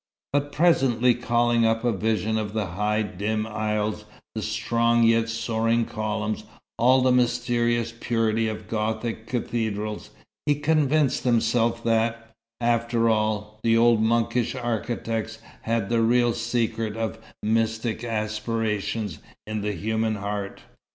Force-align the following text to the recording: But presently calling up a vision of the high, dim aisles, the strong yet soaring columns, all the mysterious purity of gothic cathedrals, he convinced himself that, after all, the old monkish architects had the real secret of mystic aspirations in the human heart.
But 0.33 0.51
presently 0.51 1.13
calling 1.13 1.63
up 1.63 1.83
a 1.83 1.91
vision 1.91 2.39
of 2.39 2.53
the 2.53 2.65
high, 2.65 3.03
dim 3.03 3.45
aisles, 3.45 4.05
the 4.33 4.41
strong 4.41 5.03
yet 5.03 5.29
soaring 5.29 5.85
columns, 5.85 6.43
all 6.79 7.03
the 7.03 7.11
mysterious 7.11 7.93
purity 7.99 8.47
of 8.47 8.67
gothic 8.67 9.27
cathedrals, 9.27 10.09
he 10.47 10.55
convinced 10.55 11.23
himself 11.23 11.83
that, 11.83 12.31
after 12.59 13.09
all, 13.09 13.59
the 13.61 13.77
old 13.77 14.01
monkish 14.01 14.55
architects 14.55 15.37
had 15.61 15.89
the 15.89 16.01
real 16.01 16.33
secret 16.33 16.97
of 16.97 17.19
mystic 17.43 18.03
aspirations 18.03 19.19
in 19.45 19.61
the 19.61 19.73
human 19.73 20.15
heart. 20.15 20.61